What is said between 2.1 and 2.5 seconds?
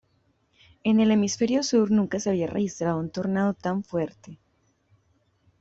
se había